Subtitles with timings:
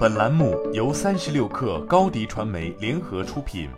[0.00, 3.68] 本栏目由三十六氪高低传媒联合出品。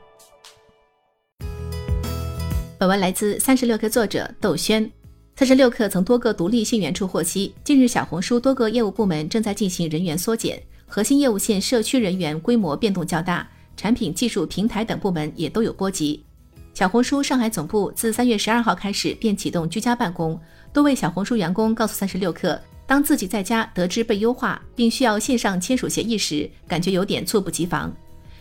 [2.79, 4.89] 本文来自三十六氪作者窦轩。
[5.35, 13.45] 三十六氪从多个独立信源处获悉，近日小红书多个业务部门正在进行人员缩减，核心业务线社区人员规模变动较大，
[13.77, 16.25] 产品、技术、平台等部门也都有波及。
[16.73, 20.41] 小红书上海总部自三月十二号开始便启动居家办公，
[20.73, 22.57] 多位小红书员工告诉三十六氪。
[22.87, 27.95] 当自己在家得知被优化，并需要线上签署协议时，感觉有点猝不及防。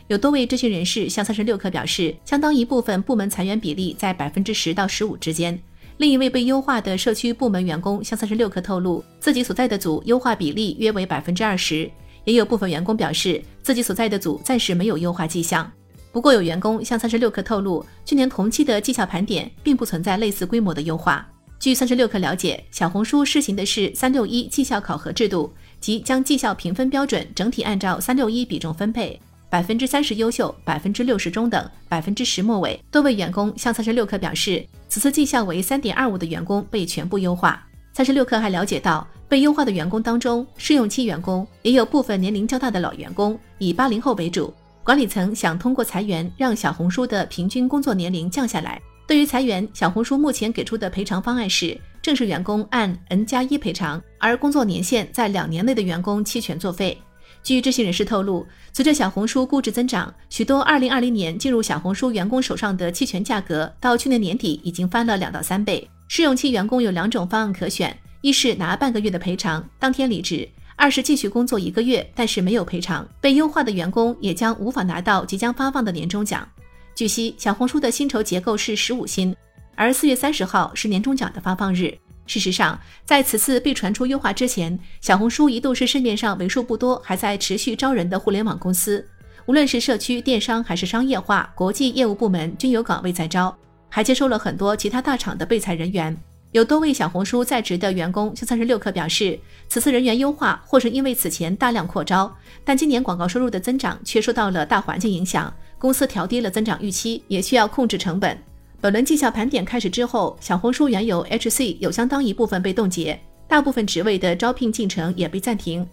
[0.07, 5.57] 有多位知情人士向三十六氪表示，相当一部分部门裁员比例在百分之十到十五之间。
[5.97, 11.89] 另一位被优化的社区部门员工向三十六氪透露，自己所在的组优化比例约为百分之二十。
[12.25, 15.71] 也有部分员工表示，自己所在的组暂时没有优化迹象。
[16.11, 21.25] 不过，有员工向三十六氪透露，去年同期的绩效盘点并不存在类似规模的优化。
[21.61, 32.83] 据三十六氪了解，小红书试行的是三六一绩效考核制度，即将绩效评分标准整体按照三六一比重分配，百分之三十优秀，百分之六十中等，百分之十末尾。
[32.89, 37.63] 多位员工向三十六氪表示，此次绩效为三点二五的员工被全部优化。
[37.93, 44.51] 三十六氪还了解到，被优化的员工当中，试用期员工也有部分年龄较大的老员工，以八零后为主。
[44.83, 48.81] 管理层想通过裁员让小红书的平均工作年龄降下来。
[49.11, 56.97] 对于裁员，小红书目前给出的赔偿方案是正式员工按 N 加一赔偿，而工作年限在两年内的员工期权作废。
[57.43, 65.85] 据知情人士透露，随着小红书估值增长，许多2020年进入小红书员工手上的期权价格，到去年年底已经翻了两到三倍。
[66.07, 73.05] 试用期员工有两种方案可选：一是拿半个月的赔偿，当天离职；二是继续工作一个月，但是没有赔偿。
[73.19, 76.47] 被优化的员工也将无法拿到即将发放的年终奖。
[76.93, 79.35] 据悉，小红书的薪酬结构是十五薪，
[79.75, 81.97] 而四月三十号是年终奖的发放日。
[82.27, 89.05] 事实上，在此次被传出优化之前，小红书一度是市面上为数不多还在持续招人的互联网公司。
[89.47, 93.53] 无论是社区电商还是商业化、国际业务部门，均有岗位在招，
[93.89, 96.15] 还接收了很多其他大厂的被裁人员。
[96.51, 105.51] 有多位小红书在职的员工向三十六氪表示，此次人员优化或是因为此前大量扩招，但今年广告收入的增长却受到了大环境影响。
[105.81, 108.37] 公司调低了增长预期，也需要控制成本。
[108.79, 115.83] 本轮绩效盘点开始之后，小红书原有 HC 有相当一部分被冻结，大部分职位的招聘进程也被暂停。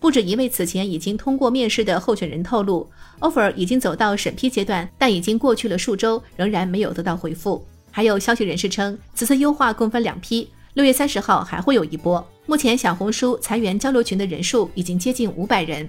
[0.00, 2.90] 不止一位此前已经通过面试的候选人透露
[3.20, 7.64] ，offer 已经走到审批阶段，但已经过去了数周，仍然没有得到回复。
[7.92, 12.24] 还有消息人士称，此次优化共分两批，六月三十号还会有一波。
[12.46, 15.88] 目前小红书裁员交流群的人数已经接近五百人。